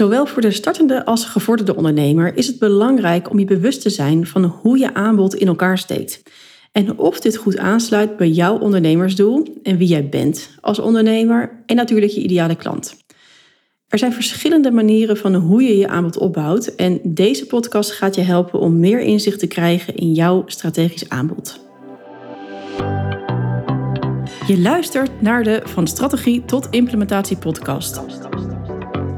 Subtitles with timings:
[0.00, 4.26] Zowel voor de startende als gevorderde ondernemer is het belangrijk om je bewust te zijn
[4.26, 6.22] van hoe je aanbod in elkaar steekt.
[6.72, 11.76] En of dit goed aansluit bij jouw ondernemersdoel en wie jij bent als ondernemer en
[11.76, 12.96] natuurlijk je ideale klant.
[13.88, 18.22] Er zijn verschillende manieren van hoe je je aanbod opbouwt en deze podcast gaat je
[18.22, 21.60] helpen om meer inzicht te krijgen in jouw strategisch aanbod.
[24.46, 28.00] Je luistert naar de Van Strategie tot Implementatie podcast.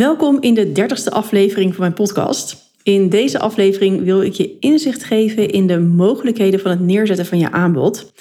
[0.00, 2.56] Welkom in de dertigste aflevering van mijn podcast.
[2.82, 7.38] In deze aflevering wil ik je inzicht geven in de mogelijkheden van het neerzetten van
[7.38, 8.12] je aanbod.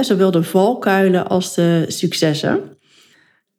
[0.00, 2.60] zowel de valkuilen als de successen.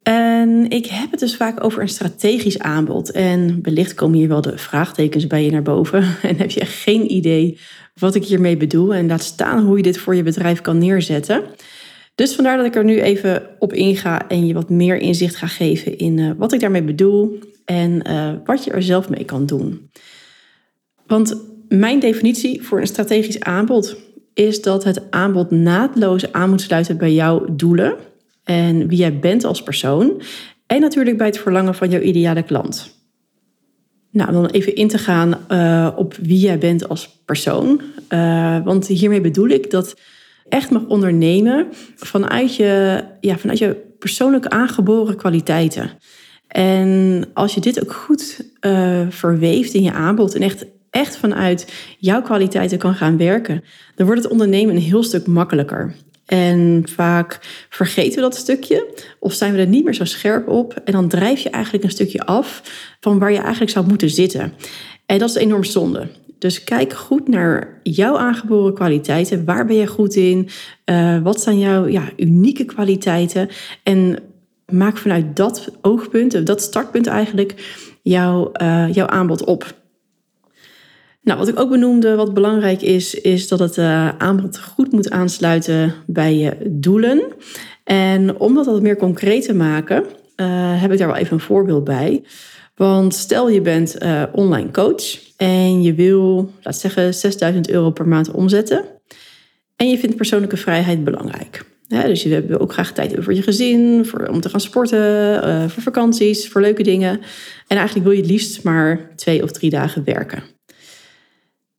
[0.02, 3.10] En ik heb het dus vaak over een strategisch aanbod.
[3.10, 6.16] En wellicht komen hier wel de vraagtekens bij je naar boven.
[6.22, 7.58] En heb je geen idee
[7.94, 8.94] wat ik hiermee bedoel.
[8.94, 11.42] En laat staan hoe je dit voor je bedrijf kan neerzetten.
[12.16, 15.46] Dus vandaar dat ik er nu even op inga en je wat meer inzicht ga
[15.46, 19.46] geven in uh, wat ik daarmee bedoel en uh, wat je er zelf mee kan
[19.46, 19.90] doen.
[21.06, 21.36] Want
[21.68, 23.96] mijn definitie voor een strategisch aanbod
[24.34, 27.96] is dat het aanbod naadloos aan moet sluiten bij jouw doelen
[28.44, 30.22] en wie jij bent als persoon
[30.66, 32.94] en natuurlijk bij het verlangen van jouw ideale klant.
[34.10, 37.80] Nou, dan even in te gaan uh, op wie jij bent als persoon.
[38.64, 39.94] want hiermee bedoel ik dat
[40.48, 41.66] echt mag ondernemen
[41.96, 45.90] vanuit je, ja, vanuit je persoonlijk aangeboren kwaliteiten.
[46.48, 51.72] En als je dit ook goed uh, verweeft in je aanbod en echt, echt vanuit
[51.98, 55.94] jouw kwaliteiten kan gaan werken, dan wordt het ondernemen een heel stuk makkelijker.
[56.26, 57.38] En vaak
[57.70, 58.86] vergeten we dat stukje
[59.18, 60.80] of zijn we er niet meer zo scherp op.
[60.84, 62.62] En dan drijf je eigenlijk een stukje af
[63.00, 64.52] van waar je eigenlijk zou moeten zitten.
[65.06, 66.08] En dat is enorm zonde.
[66.38, 69.44] Dus kijk goed naar jouw aangeboren kwaliteiten.
[69.44, 70.48] Waar ben je goed in?
[70.90, 73.48] Uh, wat zijn jouw ja, unieke kwaliteiten?
[73.82, 74.18] En
[74.72, 77.54] maak vanuit dat oogpunt, dat startpunt eigenlijk,
[78.02, 79.74] jouw, uh, jouw aanbod op.
[81.22, 85.10] Nou, wat ik ook benoemde, wat belangrijk is, is dat het uh, aanbod goed moet
[85.10, 87.22] aansluiten bij je doelen.
[87.84, 90.04] En om dat wat meer concreet te maken,
[90.76, 92.22] heb ik daar wel even een voorbeeld bij.
[92.76, 98.08] Want stel je bent uh, online coach en je wil, laat zeggen, 6000 euro per
[98.08, 98.84] maand omzetten.
[99.76, 101.64] En je vindt persoonlijke vrijheid belangrijk.
[101.88, 105.68] dus je wil ook graag tijd voor je gezin, voor, om te gaan sporten, uh,
[105.68, 107.20] voor vakanties, voor leuke dingen.
[107.66, 110.42] En eigenlijk wil je het liefst maar twee of drie dagen werken.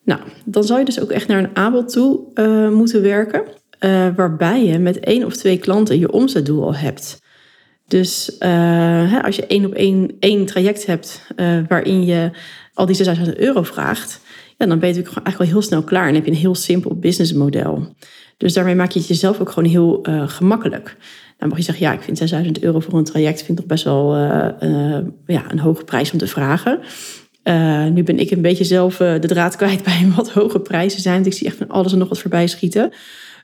[0.03, 3.43] Nou, dan zou je dus ook echt naar een aanbod toe uh, moeten werken.
[4.15, 7.19] waarbij je met één of twee klanten je omzetdoel al hebt.
[7.87, 12.31] Dus uh, als je één op één, één traject hebt uh, waarin je
[12.73, 14.21] al die 6000 euro vraagt,
[14.57, 16.55] ja, dan ben je natuurlijk eigenlijk wel heel snel klaar en heb je een heel
[16.55, 17.95] simpel businessmodel.
[18.37, 20.95] Dus daarmee maak je het jezelf ook gewoon heel uh, gemakkelijk.
[21.37, 23.65] Dan mag je zeggen, ja, ik vind 6000 euro voor een traject vind ik toch
[23.65, 24.15] best wel
[25.25, 26.79] ja, een hoge prijs om te vragen.
[27.93, 31.15] nu ben ik een beetje zelf de draad kwijt bij wat hoge prijzen zijn.
[31.15, 32.91] Want ik zie echt van alles en nog wat voorbij schieten.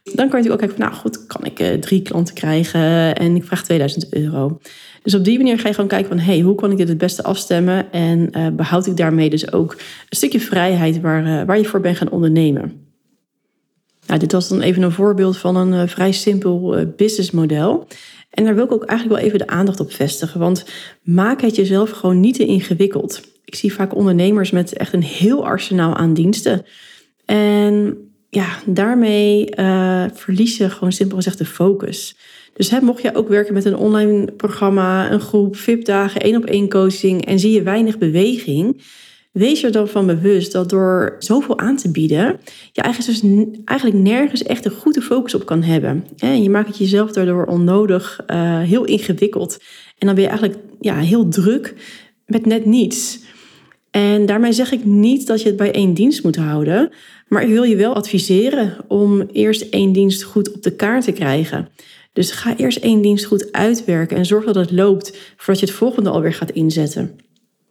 [0.03, 3.15] Dan kan je natuurlijk ook kijken van, nou goed, kan ik uh, drie klanten krijgen
[3.15, 4.59] en ik vraag 2000 euro.
[5.03, 6.97] Dus op die manier ga je gewoon kijken van, hey, hoe kan ik dit het
[6.97, 7.91] beste afstemmen?
[7.91, 9.71] En uh, behoud ik daarmee dus ook
[10.09, 12.87] een stukje vrijheid waar, uh, waar je voor bent gaan ondernemen.
[14.07, 17.87] Nou, dit was dan even een voorbeeld van een vrij simpel businessmodel.
[18.29, 20.39] En daar wil ik ook eigenlijk wel even de aandacht op vestigen.
[20.39, 20.65] Want
[21.01, 23.21] maak het jezelf gewoon niet te ingewikkeld.
[23.45, 26.65] Ik zie vaak ondernemers met echt een heel arsenaal aan diensten.
[27.25, 27.97] En
[28.35, 32.15] ja, daarmee uh, je gewoon simpel gezegd de focus.
[32.53, 36.45] Dus hè, mocht je ook werken met een online programma, een groep, VIP-dagen, één op
[36.45, 38.81] één coaching en zie je weinig beweging,
[39.31, 42.39] wees er dan van bewust dat door zoveel aan te bieden,
[42.71, 43.31] je eigenlijk, dus
[43.65, 46.05] eigenlijk nergens echt een goede focus op kan hebben.
[46.17, 49.57] En je maakt het jezelf daardoor onnodig uh, heel ingewikkeld.
[49.97, 51.73] En dan ben je eigenlijk ja, heel druk
[52.25, 53.19] met net niets.
[53.93, 56.91] En daarmee zeg ik niet dat je het bij één dienst moet houden.
[57.27, 61.11] Maar ik wil je wel adviseren om eerst één dienst goed op de kaart te
[61.11, 61.69] krijgen.
[62.13, 65.75] Dus ga eerst één dienst goed uitwerken en zorg dat het loopt voordat je het
[65.75, 67.15] volgende alweer gaat inzetten.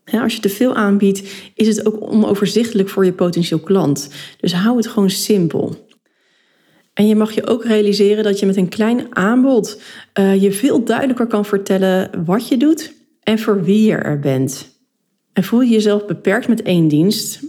[0.04, 1.22] als je te veel aanbiedt,
[1.54, 4.10] is het ook onoverzichtelijk voor je potentieel klant.
[4.40, 5.86] Dus hou het gewoon simpel.
[6.94, 9.80] En je mag je ook realiseren dat je met een klein aanbod
[10.18, 14.71] uh, je veel duidelijker kan vertellen wat je doet en voor wie je er bent.
[15.32, 17.40] En voel je jezelf beperkt met één dienst,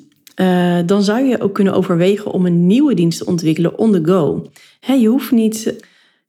[0.42, 4.02] uh, dan zou je ook kunnen overwegen om een nieuwe dienst te ontwikkelen on the
[4.06, 4.50] go.
[5.00, 5.76] je hoeft niet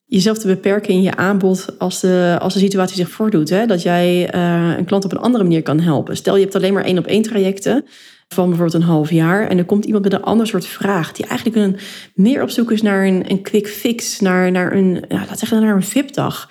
[0.05, 3.49] jezelf te beperken in je aanbod als de, als de situatie zich voordoet.
[3.49, 3.67] Hè?
[3.67, 6.17] Dat jij uh, een klant op een andere manier kan helpen.
[6.17, 7.85] Stel je hebt alleen maar één op één trajecten
[8.29, 9.49] van bijvoorbeeld een half jaar.
[9.49, 11.13] En er komt iemand met een ander soort vraag.
[11.13, 11.77] Die eigenlijk een,
[12.15, 14.21] meer op zoek is naar een, een quick fix.
[14.21, 16.51] Naar, naar een, ja, laat zeggen, naar een VIP-dag.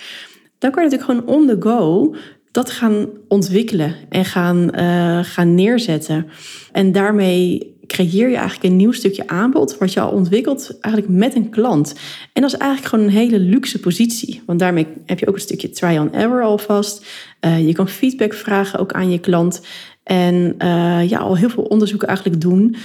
[0.59, 2.15] Dan kan je natuurlijk gewoon on the go
[2.53, 6.27] dat gaan ontwikkelen en gaan, uh, gaan neerzetten.
[6.71, 11.35] En daarmee creëer je eigenlijk een nieuw stukje aanbod, wat je al ontwikkelt eigenlijk met
[11.35, 11.93] een klant.
[12.33, 15.41] En dat is eigenlijk gewoon een hele luxe positie, want daarmee heb je ook een
[15.41, 17.05] stukje try on error alvast.
[17.41, 19.61] Uh, je kan feedback vragen ook aan je klant.
[20.03, 22.75] En uh, ja, al heel veel onderzoeken eigenlijk doen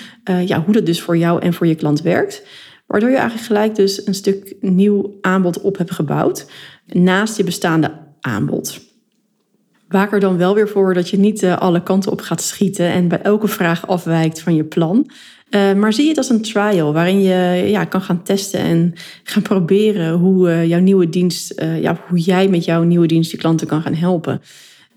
[0.44, 2.46] ja, hoe dat dus voor jou en voor je klant werkt.
[2.86, 6.50] Waardoor je eigenlijk gelijk dus een stuk nieuw aanbod op hebt gebouwd
[6.86, 8.87] naast je bestaande aanbod.
[9.88, 12.86] Waak er dan wel weer voor dat je niet uh, alle kanten op gaat schieten
[12.86, 15.10] en bij elke vraag afwijkt van je plan.
[15.50, 19.42] Uh, maar zie het als een trial waarin je ja, kan gaan testen en gaan
[19.42, 23.66] proberen hoe uh, jouw nieuwe dienst, ja, hoe jij met jouw nieuwe dienst je klanten
[23.66, 24.40] kan gaan helpen.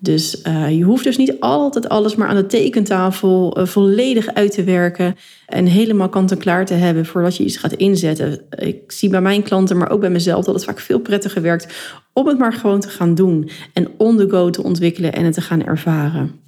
[0.04, 4.52] Dus uh, je hoeft dus niet altijd alles maar aan de tekentafel uh, volledig uit
[4.52, 5.16] te werken
[5.48, 8.42] en helemaal kant-en-klaar te hebben voordat je iets gaat inzetten.
[8.50, 11.94] Ik zie bij mijn klanten, maar ook bij mezelf, dat het vaak veel prettiger werkt
[12.14, 15.34] om het maar gewoon te gaan doen en on the go te ontwikkelen en het
[15.34, 16.40] te gaan ervaren.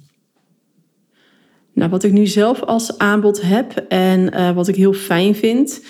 [1.74, 5.84] Nou, wat ik nu zelf als aanbod heb en uh, wat ik heel fijn vind,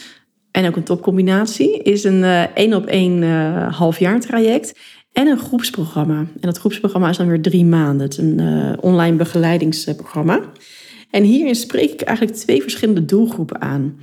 [0.51, 2.25] en ook een topcombinatie, is een
[2.55, 3.23] één op één
[3.71, 4.79] halfjaar traject.
[5.15, 6.19] En een groepsprogramma.
[6.19, 8.07] En dat groepsprogramma is dan weer drie maanden.
[8.07, 10.41] Het is een uh, online begeleidingsprogramma.
[11.11, 14.01] En hierin spreek ik eigenlijk twee verschillende doelgroepen aan.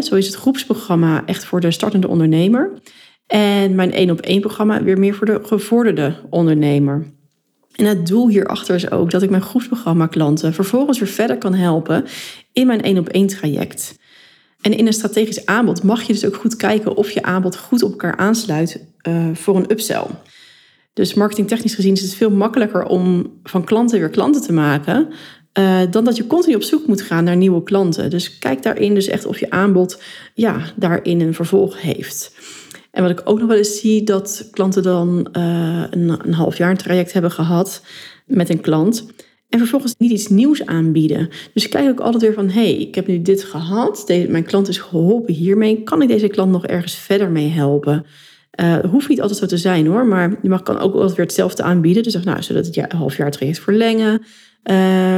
[0.00, 2.70] Zo is het groepsprogramma echt voor de startende ondernemer.
[3.26, 7.06] En mijn één op één programma weer meer voor de gevorderde ondernemer.
[7.74, 11.54] En het doel hierachter is ook dat ik mijn groepsprogramma klanten vervolgens weer verder kan
[11.54, 12.04] helpen
[12.52, 13.98] in mijn één op één traject.
[14.60, 17.82] En in een strategisch aanbod mag je dus ook goed kijken of je aanbod goed
[17.82, 20.06] op elkaar aansluit uh, voor een upsell.
[21.00, 25.08] Dus marketingtechnisch gezien is het veel makkelijker om van klanten weer klanten te maken.
[25.58, 28.10] Uh, dan dat je continu op zoek moet gaan naar nieuwe klanten.
[28.10, 30.02] Dus kijk daarin dus echt of je aanbod
[30.34, 32.34] ja, daarin een vervolg heeft.
[32.90, 36.56] En wat ik ook nog wel eens zie, dat klanten dan uh, een, een half
[36.56, 37.82] jaar een traject hebben gehad
[38.26, 39.06] met een klant.
[39.48, 41.28] En vervolgens niet iets nieuws aanbieden.
[41.54, 44.04] Dus kijk ook altijd weer van, hé, hey, ik heb nu dit gehad.
[44.28, 45.82] Mijn klant is geholpen hiermee.
[45.82, 48.06] Kan ik deze klant nog ergens verder mee helpen?
[48.60, 51.26] Uh, hoeft niet altijd zo te zijn hoor, maar je mag, kan ook altijd weer
[51.26, 52.02] hetzelfde aanbieden.
[52.02, 54.22] Dus zeg, nou, zodat het een half jaar traject verlengen.
[54.64, 54.76] Uh,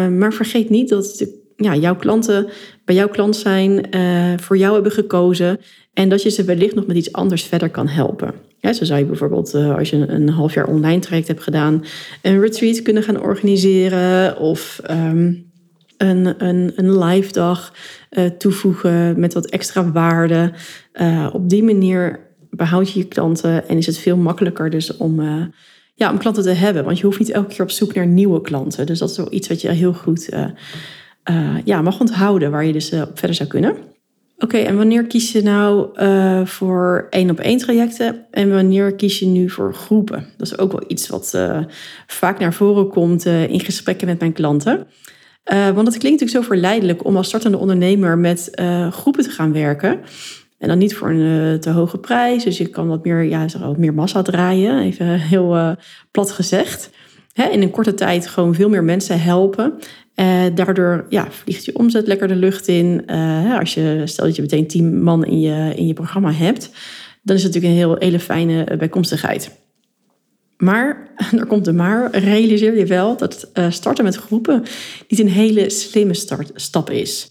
[0.09, 1.27] maar vergeet niet dat
[1.57, 2.49] ja, jouw klanten
[2.85, 5.61] bij jouw klant zijn, uh, voor jou hebben gekozen.
[5.93, 8.35] En dat je ze wellicht nog met iets anders verder kan helpen.
[8.59, 11.85] Ja, zo zou je bijvoorbeeld, als je een, half jaar online traject hebt gedaan,
[12.23, 14.39] een retreat kunnen gaan organiseren.
[14.39, 15.51] Of um,
[15.97, 17.73] een, een, een live dag
[18.39, 20.53] toevoegen met wat extra waarde.
[21.33, 25.45] op die manier behoud je je klanten en is het veel makkelijker dus om, uh,
[25.95, 26.85] ja, om klanten te hebben.
[26.85, 28.87] Want je hoeft niet elke keer op zoek naar nieuwe klanten.
[28.87, 30.45] Dus dat is wel iets wat je heel goed uh,
[31.31, 33.77] uh, ja, mag onthouden, waar je dus verder zou kunnen.
[34.39, 35.89] Oké, en wanneer kies je nou
[36.47, 40.27] voor één op één trajecten en wanneer kies je nu voor groepen?
[40.37, 41.39] Dat is ook wel iets wat
[42.07, 44.87] vaak naar voren komt in gesprekken met mijn klanten.
[45.45, 48.51] want het klinkt natuurlijk zo verleidelijk om als startende ondernemer met
[48.91, 50.01] groepen te gaan werken.
[50.63, 52.45] En dan niet voor een uh, te hoge prijs.
[52.45, 54.83] Dus je kan wat meer, ja, zeg, wat meer massa draaien.
[54.83, 55.73] Even heel uh,
[56.11, 56.91] plat gezegd.
[57.33, 59.75] Hè, in een korte tijd gewoon veel meer mensen helpen.
[60.17, 63.07] Uh, daardoor ja, vliegt je omzet lekker de lucht in.
[63.59, 66.71] als je, stel dat je meteen tien man in je, in je programma hebt.
[67.23, 69.59] Dan is het natuurlijk een heel hele fijne bijkomstigheid.
[70.57, 74.63] Maar, er komt een maar, realiseer je wel dat starten met groepen
[75.09, 77.31] niet een hele slimme start, stap is.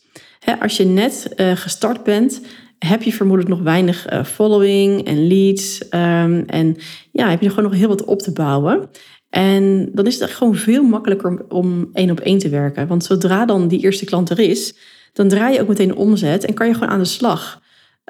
[0.60, 2.42] als je net gestart bent,
[2.86, 5.82] heb je vermoedelijk nog weinig uh, following en leads.
[5.84, 6.76] Um, en
[7.12, 8.90] ja, heb je gewoon nog heel wat op te bouwen.
[9.30, 12.88] En dan is het gewoon veel makkelijker om één op één te werken.
[12.88, 14.76] Want zodra dan die eerste klant er is,
[15.14, 17.62] dan draai je ook meteen omzet en kan je gewoon aan de slag.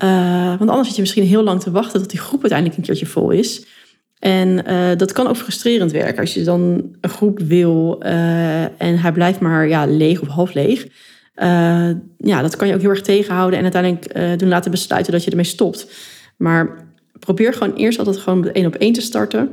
[0.04, 2.86] Uh, want anders zit je misschien heel lang te wachten tot die groep uiteindelijk een
[2.86, 3.66] keertje vol is.
[4.20, 9.12] En uh, dat kan ook frustrerend werken als je dan een groep wil en hij
[9.12, 10.88] blijft maar ja, leeg of half leeg.
[11.36, 15.12] Uh, ja, dat kan je ook heel erg tegenhouden en uiteindelijk uh, doen laten besluiten
[15.12, 15.88] dat je ermee stopt.
[16.38, 19.50] Maar probeer gewoon eerst altijd gewoon één op één te starten.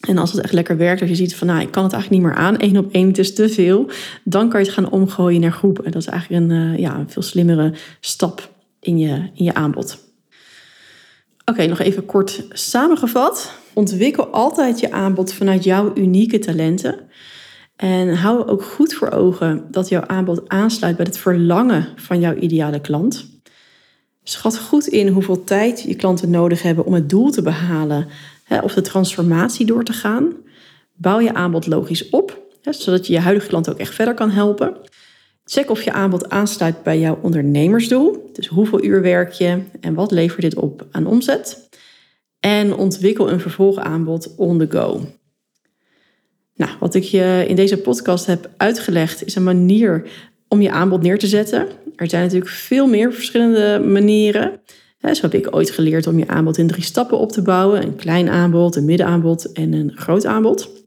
[0.00, 2.22] En als het echt lekker werkt, als je ziet van nou, ik kan het eigenlijk
[2.22, 3.90] niet meer aan, één op één, het is te veel,
[4.24, 5.84] dan kan je het gaan omgooien naar groepen.
[5.84, 8.50] Dat is eigenlijk een, uh, ja, een veel slimmere stap
[8.80, 10.08] in je, in je aanbod.
[11.44, 13.52] Oké, nog even kort samengevat.
[13.72, 16.98] Ontwikkel altijd je aanbod vanuit jouw unieke talenten.
[17.80, 22.34] En hou ook goed voor ogen dat jouw aanbod aansluit bij het verlangen van jouw
[22.34, 23.26] ideale klant.
[24.22, 28.06] Schat goed in hoeveel tijd je klanten nodig hebben om het doel te behalen
[28.62, 30.32] of de transformatie door te gaan.
[30.92, 34.76] Bouw je aanbod logisch op, zodat je je huidige klant ook echt verder kan helpen.
[35.44, 38.30] Check of je aanbod aansluit bij jouw ondernemersdoel.
[38.32, 41.68] Dus hoeveel uur werk je en wat levert dit op aan omzet?
[42.40, 45.00] En ontwikkel een vervolgaanbod on the go.
[46.60, 50.06] Nou, wat ik je in deze podcast heb uitgelegd is een manier
[50.48, 51.66] om je aanbod neer te zetten.
[51.96, 54.60] Er zijn natuurlijk veel meer verschillende manieren.
[55.12, 57.96] Zo heb ik ooit geleerd om je aanbod in drie stappen op te bouwen: een
[57.96, 60.79] klein aanbod, een middenaanbod en een groot aanbod.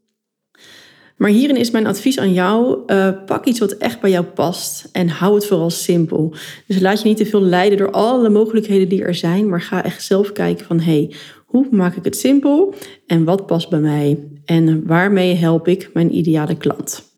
[1.24, 4.90] Maar hierin is mijn advies aan jou: uh, pak iets wat echt bij jou past
[4.92, 6.36] en hou het vooral simpel.
[6.68, 9.84] Dus laat je niet te veel leiden door alle mogelijkheden die er zijn, maar ga
[9.84, 11.12] echt zelf kijken van hey,
[11.46, 12.74] hoe maak ik het simpel
[13.08, 17.12] en wat past bij mij en waarmee help ik mijn ideale klant.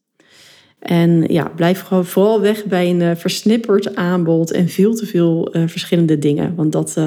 [0.80, 5.56] En ja, blijf gewoon vooral weg bij een uh, versnipperd aanbod en veel te veel
[5.56, 6.56] uh, verschillende dingen.
[6.56, 6.98] Want dat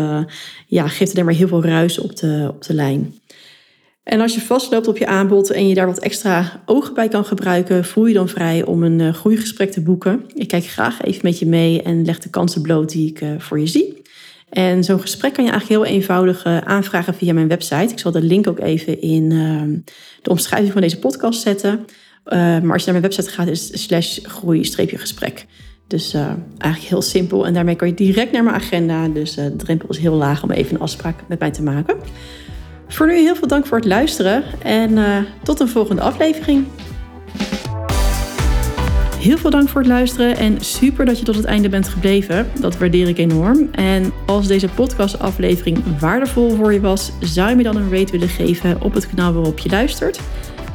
[0.66, 3.14] ja, geeft alleen maar heel veel ruis op de, op de lijn.
[4.08, 7.24] En als je vastloopt op je aanbod en je daar wat extra ogen bij kan
[7.24, 10.24] gebruiken, voel je dan vrij om een groeigesprek te boeken.
[10.34, 13.60] Ik kijk graag even met je mee en leg de kansen bloot die ik voor
[13.60, 14.02] je zie.
[14.50, 17.92] En zo'n gesprek kan je eigenlijk heel eenvoudig aanvragen via mijn website.
[17.92, 19.28] Ik zal de link ook even in
[20.22, 21.84] de omschrijving van deze podcast zetten.
[22.24, 25.46] Maar als je naar mijn website gaat, is slash groei-gesprek.
[25.86, 26.14] Dus
[26.58, 27.46] eigenlijk heel simpel.
[27.46, 29.08] En daarmee kan je direct naar mijn agenda.
[29.08, 31.96] Dus de drempel is heel laag om even een afspraak met mij te maken.
[32.88, 34.44] Voor nu heel veel dank voor het luisteren.
[34.62, 36.66] En tot een volgende aflevering.
[39.18, 42.46] Heel veel dank voor het luisteren en super dat je tot het einde bent gebleven.
[42.60, 43.68] Dat waardeer ik enorm.
[43.72, 48.28] En als deze podcastaflevering waardevol voor je was, zou je me dan een rate willen
[48.28, 50.20] geven op het kanaal waarop je luistert.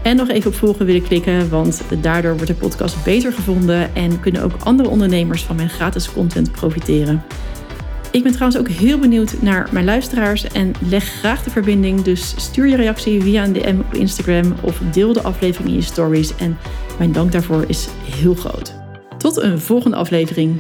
[0.01, 4.19] En nog even op volgen willen klikken, want daardoor wordt de podcast beter gevonden en
[4.19, 7.23] kunnen ook andere ondernemers van mijn gratis content profiteren.
[8.13, 12.01] Ik ben trouwens ook heel benieuwd naar mijn luisteraars en leg graag de verbinding.
[12.01, 15.81] Dus stuur je reactie via een DM op Instagram of deel de aflevering in je
[15.81, 16.35] stories.
[16.35, 16.57] En
[16.97, 18.73] mijn dank daarvoor is heel groot.
[19.17, 20.59] Tot een volgende aflevering.